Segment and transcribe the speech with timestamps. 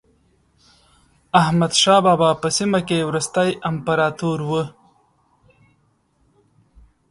[1.41, 4.51] احمد شاه بابا په سیمه کې وروستی امپراتور و.